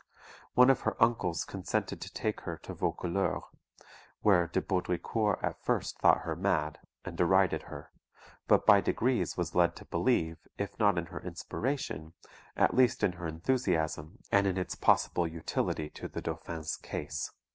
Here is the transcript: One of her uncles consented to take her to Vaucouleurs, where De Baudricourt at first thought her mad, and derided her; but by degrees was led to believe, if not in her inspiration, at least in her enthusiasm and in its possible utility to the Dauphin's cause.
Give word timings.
One 0.55 0.71
of 0.71 0.81
her 0.81 0.99
uncles 0.99 1.45
consented 1.45 2.01
to 2.01 2.11
take 2.11 2.39
her 2.41 2.57
to 2.63 2.73
Vaucouleurs, 2.73 3.43
where 4.21 4.47
De 4.47 4.59
Baudricourt 4.59 5.37
at 5.43 5.63
first 5.63 5.99
thought 5.99 6.21
her 6.21 6.35
mad, 6.35 6.79
and 7.05 7.15
derided 7.15 7.61
her; 7.69 7.91
but 8.47 8.65
by 8.65 8.81
degrees 8.81 9.37
was 9.37 9.53
led 9.53 9.75
to 9.75 9.85
believe, 9.85 10.47
if 10.57 10.71
not 10.79 10.97
in 10.97 11.05
her 11.05 11.19
inspiration, 11.21 12.13
at 12.57 12.73
least 12.73 13.03
in 13.03 13.11
her 13.11 13.27
enthusiasm 13.27 14.17
and 14.31 14.47
in 14.47 14.57
its 14.57 14.73
possible 14.73 15.27
utility 15.27 15.91
to 15.91 16.07
the 16.07 16.19
Dauphin's 16.23 16.77
cause. 16.77 17.29